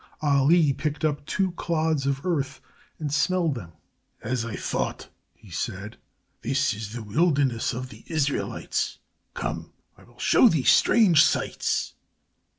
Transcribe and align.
Ali 0.19 0.73
picked 0.73 1.05
up 1.05 1.23
two 1.27 1.51
clods 1.51 2.07
of 2.07 2.25
earth 2.25 2.59
and 2.97 3.13
smelt 3.13 3.53
them. 3.53 3.73
"As 4.23 4.43
I 4.43 4.55
thought," 4.55 5.09
he 5.35 5.51
said, 5.51 5.97
"this 6.41 6.73
is 6.73 6.93
the 6.93 7.03
wilderness 7.03 7.71
of 7.71 7.89
the 7.89 8.03
Israelites. 8.07 8.97
Come, 9.35 9.73
I 9.95 10.03
will 10.05 10.17
show 10.17 10.47
thee 10.49 10.63
strange 10.63 11.23
sights." 11.23 11.93